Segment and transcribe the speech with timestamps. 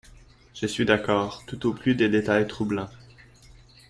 [0.55, 2.89] Je suis d’accord, tout au plus des détails troublants.